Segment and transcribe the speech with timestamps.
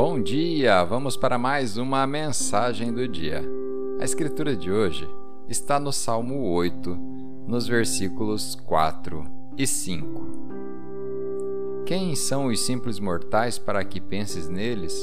[0.00, 0.84] Bom dia!
[0.84, 3.42] Vamos para mais uma mensagem do dia.
[4.00, 5.10] A escritura de hoje
[5.48, 6.96] está no Salmo 8,
[7.48, 9.24] nos versículos 4
[9.56, 11.82] e 5.
[11.84, 14.94] Quem são os simples mortais para que penses neles?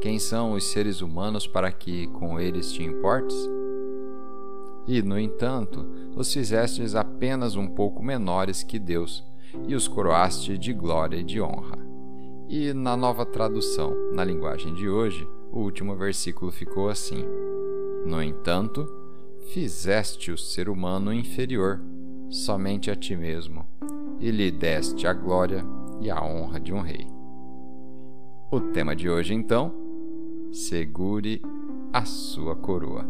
[0.00, 3.36] Quem são os seres humanos para que com eles te importes?
[4.88, 5.86] E, no entanto,
[6.16, 9.24] os fizestes apenas um pouco menores que Deus,
[9.68, 11.85] e os coroaste de glória e de honra.
[12.48, 17.24] E na nova tradução, na linguagem de hoje, o último versículo ficou assim:
[18.04, 18.86] No entanto,
[19.48, 21.80] fizeste o ser humano inferior
[22.30, 23.66] somente a ti mesmo,
[24.20, 25.64] e lhe deste a glória
[26.00, 27.08] e a honra de um rei.
[28.48, 29.74] O tema de hoje, então,
[30.52, 31.42] segure
[31.92, 33.04] a sua coroa.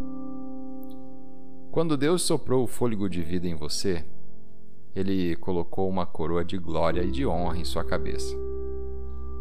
[1.70, 4.02] Quando Deus soprou o fôlego de vida em você,
[4.94, 8.34] ele colocou uma coroa de glória e de honra em sua cabeça.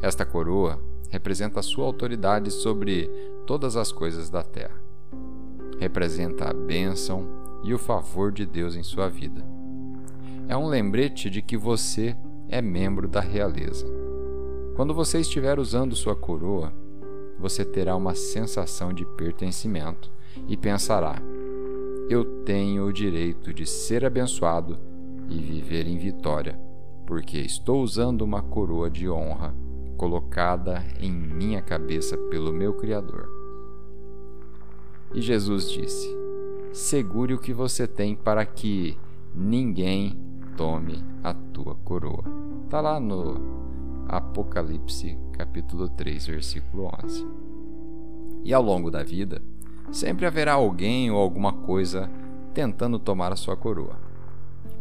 [0.05, 3.09] Esta coroa representa a sua autoridade sobre
[3.47, 4.79] todas as coisas da terra.
[5.79, 7.27] Representa a bênção
[7.63, 9.43] e o favor de Deus em sua vida.
[10.47, 12.15] É um lembrete de que você
[12.47, 13.87] é membro da realeza.
[14.75, 16.71] Quando você estiver usando sua coroa,
[17.39, 20.11] você terá uma sensação de pertencimento
[20.47, 21.19] e pensará:
[22.11, 24.77] eu tenho o direito de ser abençoado
[25.27, 26.59] e viver em vitória,
[27.07, 29.65] porque estou usando uma coroa de honra
[29.95, 33.29] colocada em minha cabeça pelo meu Criador.
[35.13, 36.07] E Jesus disse:
[36.73, 38.97] Segure o que você tem para que
[39.33, 40.17] ninguém
[40.57, 42.23] tome a tua coroa.
[42.65, 47.27] Está lá no Apocalipse, capítulo 3, versículo 11.
[48.43, 49.41] E ao longo da vida,
[49.91, 52.09] sempre haverá alguém ou alguma coisa
[52.53, 53.97] tentando tomar a sua coroa.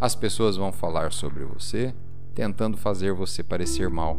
[0.00, 1.94] As pessoas vão falar sobre você,
[2.34, 4.18] tentando fazer você parecer mal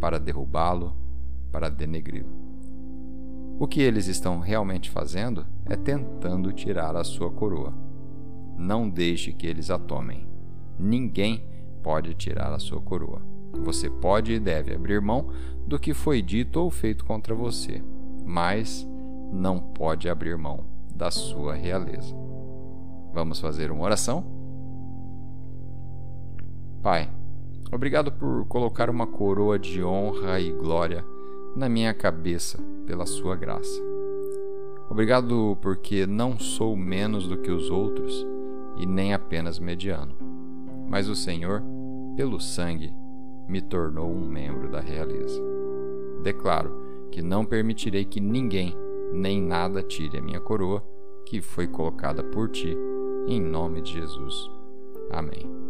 [0.00, 0.96] para derrubá-lo,
[1.52, 2.40] para denegri-lo.
[3.58, 7.74] O que eles estão realmente fazendo é tentando tirar a sua coroa.
[8.56, 10.26] Não deixe que eles a tomem.
[10.78, 11.44] Ninguém
[11.82, 13.20] pode tirar a sua coroa.
[13.62, 15.28] Você pode e deve abrir mão
[15.66, 17.82] do que foi dito ou feito contra você,
[18.24, 18.88] mas
[19.30, 22.16] não pode abrir mão da sua realeza.
[23.12, 24.24] Vamos fazer uma oração?
[26.82, 27.10] Pai,
[27.72, 31.04] Obrigado por colocar uma coroa de honra e glória
[31.54, 33.80] na minha cabeça pela sua graça.
[34.88, 38.26] Obrigado porque não sou menos do que os outros
[38.76, 40.14] e nem apenas mediano,
[40.88, 41.62] mas o Senhor,
[42.16, 42.92] pelo sangue,
[43.48, 45.40] me tornou um membro da realeza.
[46.22, 46.72] Declaro
[47.10, 48.74] que não permitirei que ninguém
[49.12, 50.84] nem nada tire a minha coroa,
[51.26, 52.76] que foi colocada por ti,
[53.26, 54.50] em nome de Jesus.
[55.10, 55.69] Amém.